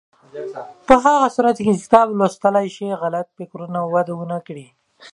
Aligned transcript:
په 0.87 0.93
هغه 1.03 1.27
صورت 1.35 1.57
کې 1.63 1.73
چې 1.77 1.83
کتاب 1.87 2.07
ولوستل 2.09 2.55
شي، 2.75 2.87
غلط 3.03 3.27
فکرونه 3.37 3.77
به 3.83 3.89
وده 3.93 4.13
ونه 4.15 4.37
کړي. 4.47 4.65